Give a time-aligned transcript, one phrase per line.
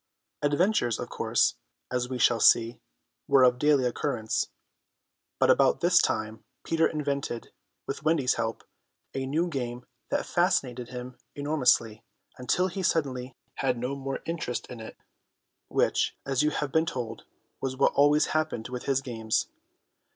[0.41, 1.57] Adventures, of course,
[1.91, 2.79] as we shall see,
[3.27, 4.49] were of daily occurrence;
[5.37, 7.51] but about this time Peter invented,
[7.85, 8.63] with Wendy's help,
[9.13, 12.03] a new game that fascinated him enormously,
[12.35, 14.97] until he suddenly had no more interest in it,
[15.67, 17.25] which, as you have been told,
[17.61, 19.49] was what always happened with his games.